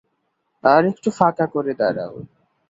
আরেকটু 0.63 1.09
ফাঁকা 1.11 1.45
করে 1.45 1.73
দাঁড়াও। 1.73 2.13